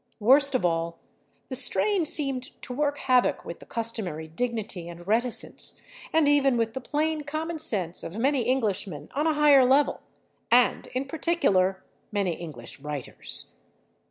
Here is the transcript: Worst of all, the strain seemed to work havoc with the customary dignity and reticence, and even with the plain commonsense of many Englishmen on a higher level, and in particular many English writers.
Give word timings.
Worst 0.19 0.55
of 0.55 0.65
all, 0.65 0.97
the 1.49 1.55
strain 1.55 2.05
seemed 2.05 2.59
to 2.63 2.73
work 2.73 2.97
havoc 2.97 3.45
with 3.45 3.59
the 3.59 3.67
customary 3.67 4.27
dignity 4.27 4.89
and 4.89 5.05
reticence, 5.07 5.83
and 6.11 6.27
even 6.27 6.57
with 6.57 6.73
the 6.73 6.81
plain 6.81 7.21
commonsense 7.21 8.01
of 8.03 8.17
many 8.17 8.49
Englishmen 8.49 9.09
on 9.13 9.27
a 9.27 9.35
higher 9.35 9.63
level, 9.63 10.01
and 10.49 10.87
in 10.95 11.05
particular 11.05 11.83
many 12.11 12.33
English 12.33 12.79
writers. 12.79 13.57